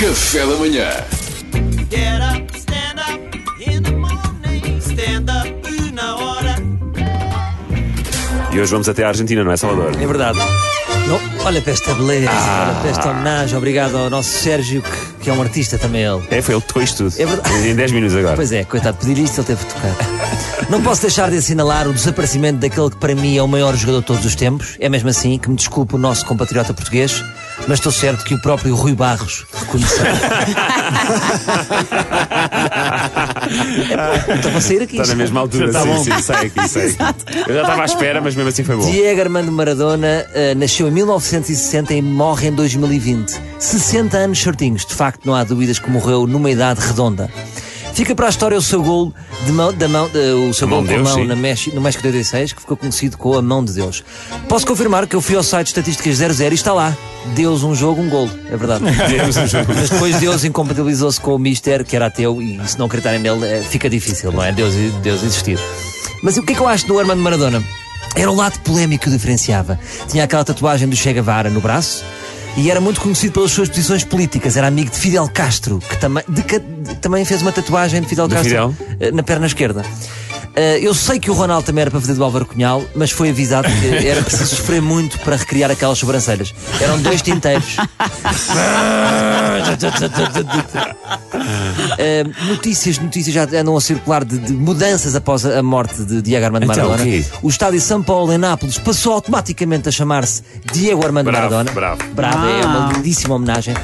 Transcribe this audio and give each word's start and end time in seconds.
Café 0.00 0.46
da 0.46 0.54
manhã. 0.54 0.90
Get 1.90 2.22
up, 2.22 2.56
stand 2.56 3.00
up 3.00 3.18
in 3.60 3.82
the 3.82 3.90
morning. 3.90 4.78
Stand 4.80 5.26
up 5.28 5.92
na 5.92 6.14
hora. 6.14 6.54
E 8.52 8.60
hoje 8.60 8.70
vamos 8.70 8.88
até 8.88 9.02
a 9.02 9.08
Argentina, 9.08 9.42
não 9.42 9.50
é, 9.50 9.56
Salvador? 9.56 10.00
É 10.00 10.06
verdade. 10.06 10.38
Não, 11.08 11.20
olha 11.44 11.60
para 11.60 11.72
esta 11.72 11.94
beleza, 11.94 12.30
olha 12.30 12.74
para 12.80 12.90
esta 12.90 13.10
homenagem. 13.10 13.58
Obrigado 13.58 13.96
ao 13.96 14.08
nosso 14.08 14.30
Sérgio, 14.30 14.82
que, 14.82 15.24
que 15.24 15.30
é 15.30 15.32
um 15.32 15.42
artista 15.42 15.76
também 15.76 16.04
ele. 16.04 16.22
É, 16.30 16.40
foi 16.42 16.54
ele 16.54 16.60
que 16.60 16.68
tocou 16.68 16.82
isto 16.82 16.98
tudo. 16.98 17.20
É 17.20 17.26
verdade. 17.26 17.68
Em 17.68 17.74
10 17.74 17.90
minutos 17.90 18.16
agora. 18.16 18.36
Pois 18.36 18.52
é, 18.52 18.62
coitado, 18.62 18.98
pedir 18.98 19.18
isto 19.18 19.40
ele 19.40 19.46
teve 19.48 19.64
que 19.64 19.74
tocar. 19.74 19.96
Não 20.70 20.80
posso 20.80 21.02
deixar 21.02 21.28
de 21.28 21.38
assinalar 21.38 21.88
o 21.88 21.92
desaparecimento 21.92 22.60
daquele 22.60 22.90
que 22.90 22.98
para 22.98 23.14
mim 23.14 23.36
é 23.36 23.42
o 23.42 23.48
maior 23.48 23.74
jogador 23.74 24.00
de 24.00 24.06
todos 24.06 24.24
os 24.24 24.36
tempos. 24.36 24.76
É 24.78 24.88
mesmo 24.88 25.08
assim 25.08 25.38
que 25.38 25.48
me 25.48 25.56
desculpe 25.56 25.94
o 25.94 25.98
nosso 25.98 26.24
compatriota 26.26 26.74
português, 26.74 27.24
mas 27.66 27.78
estou 27.78 27.92
certo 27.92 28.24
que 28.24 28.34
o 28.34 28.40
próprio 28.40 28.74
Rui 28.74 28.94
Barros 28.94 29.44
reconheceu. 29.52 30.04
Estou 34.36 34.56
a 34.56 34.60
sair 34.60 34.82
aqui. 34.82 34.96
Está 34.96 35.08
na 35.08 35.14
mesma 35.14 35.40
altura, 35.40 35.70
Tá 35.72 35.82
sim, 35.82 35.88
bom. 35.88 36.04
sim, 36.04 36.22
sei 36.22 36.36
aqui, 36.36 36.68
sei. 36.68 36.96
Eu 37.46 37.54
já 37.54 37.60
estava 37.62 37.82
à 37.82 37.84
espera, 37.84 38.20
mas 38.20 38.34
mesmo 38.34 38.48
assim 38.48 38.64
foi 38.64 38.76
bom. 38.76 38.90
Diego 38.90 39.20
Armando 39.20 39.50
Maradona 39.52 40.26
eh, 40.34 40.54
nasceu 40.54 40.88
em 40.88 40.90
1960 40.90 41.94
e 41.94 42.02
morre 42.02 42.48
em 42.48 42.52
2020. 42.52 43.34
60 43.58 44.16
anos 44.16 44.38
certinhos. 44.40 44.84
De 44.86 44.94
facto, 44.94 45.24
não 45.24 45.34
há 45.34 45.44
dúvidas 45.44 45.78
que 45.78 45.90
morreu 45.90 46.26
numa 46.26 46.50
idade 46.50 46.80
redonda. 46.80 47.30
Fica 47.94 48.14
para 48.14 48.26
a 48.26 48.30
história 48.30 48.56
o 48.56 48.62
seu 48.62 48.82
gol 48.82 49.12
de 49.44 49.50
mão, 49.52 49.72
da 49.72 49.88
mão, 49.88 50.08
de- 50.08 50.18
o 50.48 50.54
seu 50.54 50.68
gol 50.68 50.82
de 50.82 50.88
com 50.88 50.94
a 50.94 50.98
mão 51.02 51.14
sim. 51.14 51.24
na 51.26 51.34
México, 51.34 51.74
no 51.74 51.82
México 51.82 52.06
86, 52.06 52.52
que 52.52 52.60
ficou 52.60 52.76
conhecido 52.76 53.16
com 53.18 53.34
a 53.36 53.42
mão 53.42 53.64
de 53.64 53.72
Deus. 53.72 54.04
Posso 54.48 54.64
confirmar 54.66 55.06
que 55.06 55.16
eu 55.16 55.20
fui 55.20 55.34
ao 55.34 55.42
site 55.42 55.66
de 55.66 55.70
Estatísticas 55.80 56.16
00 56.18 56.52
e 56.52 56.54
está 56.54 56.72
lá. 56.72 56.96
Deus 57.34 57.62
um 57.62 57.74
jogo, 57.74 58.00
um 58.02 58.08
gol. 58.08 58.28
É 58.50 58.56
verdade. 58.56 58.84
Deus 59.08 59.36
um 59.36 59.46
jogo. 59.46 59.72
Mas 59.74 59.90
depois 59.90 60.16
Deus 60.16 60.44
incompatibilizou-se 60.44 61.20
com 61.20 61.34
o 61.34 61.38
Mister, 61.38 61.84
que 61.84 61.94
era 61.96 62.06
ateu, 62.06 62.40
e 62.42 62.60
se 62.66 62.78
não 62.78 62.86
acreditarem 62.86 63.20
nele, 63.20 63.44
eh, 63.46 63.62
fica 63.62 63.88
difícil, 63.88 64.32
não 64.32 64.42
é? 64.42 64.52
Deus, 64.52 64.74
Deus 65.02 65.22
existir. 65.22 65.58
Mas 66.22 66.36
o 66.36 66.42
que 66.42 66.52
é 66.52 66.56
que 66.56 66.60
eu 66.62 66.68
acho 66.68 66.86
do 66.86 66.98
Armando 66.98 67.20
Maradona? 67.22 67.62
Era 68.16 68.30
o 68.30 68.34
lado 68.34 68.58
polémico 68.60 69.04
que 69.04 69.08
o 69.10 69.12
diferenciava. 69.12 69.78
Tinha 70.08 70.24
aquela 70.24 70.44
tatuagem 70.44 70.88
do 70.88 70.96
Che 70.96 71.12
Guevara 71.12 71.48
no 71.50 71.60
braço 71.60 72.02
e 72.56 72.70
era 72.70 72.80
muito 72.80 73.00
conhecido 73.00 73.32
pelas 73.34 73.52
suas 73.52 73.68
posições 73.68 74.02
políticas. 74.02 74.56
Era 74.56 74.66
amigo 74.66 74.90
de 74.90 74.96
Fidel 74.98 75.28
Castro, 75.32 75.78
que 75.78 75.96
também, 75.98 76.24
de 76.28 76.42
de- 76.42 76.94
também 76.96 77.24
fez 77.24 77.42
uma 77.42 77.52
tatuagem 77.52 78.00
de 78.00 78.08
Fidel 78.08 78.26
De 78.26 78.34
Castro 78.34 78.72
Fidel? 78.72 78.96
eh, 78.98 79.12
na 79.12 79.22
perna 79.22 79.46
esquerda. 79.46 79.84
Eh, 80.56 80.78
eu 80.82 80.92
sei 80.94 81.20
que 81.20 81.30
o 81.30 81.34
Ronaldo 81.34 81.66
também 81.66 81.82
era 81.82 81.90
para 81.90 82.00
fazer 82.00 82.14
do 82.14 82.24
Álvaro 82.24 82.44
Cunhal, 82.46 82.82
mas 82.94 83.10
foi 83.10 83.30
avisado 83.30 83.68
que 83.68 83.86
era 84.06 84.22
preciso 84.22 84.56
sofrer 84.56 84.82
muito 84.82 85.18
para 85.20 85.36
recriar 85.36 85.70
aquelas 85.70 85.98
sobrancelhas. 85.98 86.52
Eram 86.80 87.00
dois 87.00 87.22
tinteiros. 87.22 87.76
Uh, 91.98 92.44
notícias, 92.48 92.98
notícias 92.98 93.34
já 93.34 93.44
andam 93.44 93.76
a 93.76 93.80
circular 93.80 94.24
de, 94.24 94.38
de 94.38 94.52
mudanças 94.52 95.14
após 95.14 95.44
a, 95.46 95.62
morte 95.62 96.04
de 96.04 96.20
Diego 96.22 96.44
Armando 96.44 96.64
Então, 96.64 96.88
Maradona. 96.88 97.02
o 97.02 97.06
quê? 97.06 97.24
O 97.42 97.48
estádio 97.48 97.80
São 97.80 98.02
Paulo 98.02 98.32
em 98.32 98.38
Nápoles 98.38 98.78
passou 98.78 99.12
automaticamente 99.14 99.88
a 99.88 99.92
chamar-se 99.92 100.42
Diego 100.72 101.04
Armando 101.04 101.26
Bravo, 101.26 101.50
Maradona. 101.54 101.72
bravo. 101.72 102.02
Bravo, 102.14 102.46
é 102.48 102.64
uma 102.64 102.92
lindíssima 102.92 103.34
homenagem. 103.34 103.74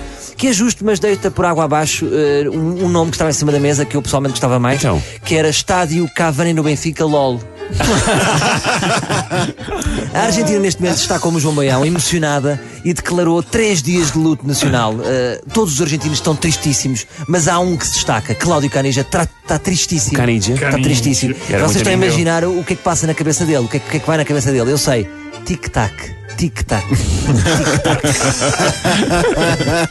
Que 0.45 0.49
é 0.49 0.53
justo, 0.53 0.85
mas 0.85 1.01
deita 1.01 1.31
por 1.31 1.47
água 1.47 1.65
abaixo 1.65 2.05
uh, 2.05 2.55
um, 2.55 2.85
um 2.85 2.89
nome 2.91 3.11
que 3.11 3.15
estava 3.15 3.31
em 3.31 3.33
cima 3.33 3.51
da 3.51 3.59
mesa 3.59 3.87
que 3.87 3.97
eu 3.97 4.03
pessoalmente 4.03 4.33
gostava 4.33 4.59
mais, 4.59 4.79
Então? 4.79 5.03
que 5.25 5.37
era 5.37 5.49
Estádio 5.49 6.07
Cavani 6.15 6.53
no 6.53 6.63
Benfica 6.63 7.07
LOL. 7.07 7.41
A 10.13 10.21
Argentina 10.21 10.59
neste 10.59 10.83
momento 10.83 10.99
está 10.99 11.19
como 11.19 11.39
o 11.39 11.41
João 11.41 11.55
Baião, 11.55 11.87
emocionada 11.87 12.61
e 12.85 12.93
declarou 12.93 13.43
três 13.43 13.83
dias 13.83 14.13
de 14.13 14.19
luto 14.19 14.47
nacional. 14.47 14.93
Uh, 14.93 15.51
todos 15.55 15.73
os 15.73 15.81
argentinos 15.81 16.19
estão 16.19 16.37
tristíssimos, 16.37 17.07
mas 17.27 17.49
há 17.49 17.59
um 17.59 17.75
que 17.75 17.87
se 17.87 17.95
destaca, 17.95 18.35
Cláudio 18.35 18.69
Canija, 18.69 19.01
está 19.01 19.59
tristíssimo. 19.59 20.19
Canija? 20.19 20.53
Está 20.53 20.73
tristíssimo. 20.73 21.35
Era 21.49 21.63
Vocês 21.63 21.77
estão 21.77 21.91
a 21.91 21.97
imaginar 21.97 22.45
o 22.45 22.63
que 22.63 22.75
é 22.75 22.77
que 22.77 22.83
passa 22.83 23.07
na 23.07 23.15
cabeça 23.15 23.47
dele, 23.47 23.65
o 23.65 23.69
que 23.69 23.79
é, 23.79 23.81
que 23.81 23.97
é 23.97 24.01
que 24.01 24.07
vai 24.07 24.19
na 24.19 24.27
cabeça 24.27 24.53
dele. 24.53 24.71
Eu 24.71 24.77
sei. 24.77 25.09
Tic-tac. 25.47 26.24
Tic-tac. 26.37 26.87
Tic-tac. 26.89 28.03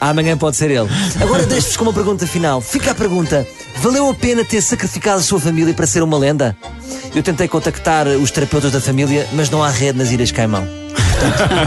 Amanhã 0.00 0.36
pode 0.36 0.56
ser 0.56 0.70
ele. 0.70 0.88
Agora 1.20 1.44
deixo-vos 1.46 1.76
com 1.76 1.84
uma 1.84 1.92
pergunta 1.92 2.26
final. 2.26 2.60
Fica 2.60 2.90
a 2.92 2.94
pergunta: 2.94 3.46
valeu 3.76 4.08
a 4.08 4.14
pena 4.14 4.44
ter 4.44 4.60
sacrificado 4.62 5.20
a 5.20 5.22
sua 5.22 5.40
família 5.40 5.72
para 5.74 5.86
ser 5.86 6.02
uma 6.02 6.18
lenda? 6.18 6.56
Eu 7.14 7.22
tentei 7.22 7.46
contactar 7.46 8.06
os 8.08 8.30
terapeutas 8.30 8.72
da 8.72 8.80
família, 8.80 9.26
mas 9.32 9.48
não 9.48 9.62
há 9.62 9.70
rede 9.70 9.98
nas 9.98 10.10
Ilhas 10.10 10.32
Caimão. 10.32 10.66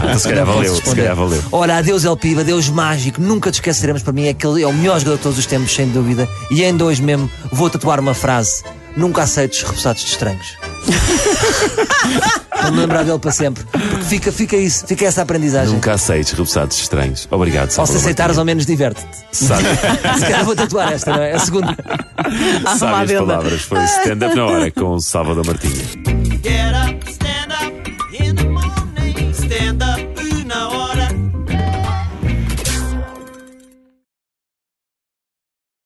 Então, 0.04 0.18
se 0.18 0.28
calhar 0.28 0.46
valeu, 0.46 0.74
se 0.74 0.82
calhar 0.82 1.16
valeu. 1.16 1.42
Olha, 1.50 1.76
adeus 1.78 2.04
El 2.04 2.16
Piba, 2.16 2.42
adeus 2.42 2.68
mágico, 2.68 3.20
nunca 3.20 3.50
te 3.50 3.54
esqueceremos. 3.54 4.02
Para 4.02 4.12
mim 4.12 4.26
é, 4.26 4.30
aquele, 4.30 4.62
é 4.62 4.66
o 4.66 4.72
melhor 4.72 4.98
jogador 4.98 5.16
de 5.16 5.22
todos 5.22 5.38
os 5.38 5.46
tempos, 5.46 5.74
sem 5.74 5.88
dúvida. 5.88 6.28
E 6.50 6.62
em 6.62 6.76
dois 6.76 7.00
mesmo 7.00 7.30
vou 7.50 7.68
tatuar 7.68 7.98
uma 7.98 8.14
frase: 8.14 8.62
nunca 8.96 9.22
aceites 9.22 9.62
repousados 9.62 10.02
de 10.02 10.10
estranhos. 10.10 10.56
Vou 12.62 12.72
me 12.72 12.80
lembrar 12.80 13.04
dele 13.04 13.18
para 13.18 13.30
sempre. 13.30 13.64
Porque 13.64 14.04
fica, 14.04 14.32
fica 14.32 14.56
isso, 14.56 14.86
fica 14.86 15.04
essa 15.06 15.22
aprendizagem. 15.22 15.74
Nunca 15.74 15.92
aceites 15.94 16.32
repousados 16.32 16.78
estranhos. 16.78 17.28
Obrigado, 17.30 17.64
Ou 17.64 17.70
se 17.70 17.76
Salvador 17.76 18.00
aceitares, 18.02 18.38
ao 18.38 18.44
menos 18.44 18.66
diverte-te. 18.66 19.06
Sabe, 19.32 19.64
Se 20.18 20.20
calhar 20.20 20.44
vou 20.44 20.56
tatuar 20.56 20.92
esta, 20.92 21.12
não 21.12 21.22
é? 21.22 21.32
A 21.32 21.38
segunda. 21.38 21.76
sabe 22.78 23.12
as 23.14 23.18
palavras. 23.20 23.62
Foi 23.62 23.82
stand-up 23.84 24.34
na 24.34 24.46
hora 24.46 24.70
com 24.70 24.94
o 24.94 25.00
Salvador 25.00 25.46
Martinha. 25.46 26.17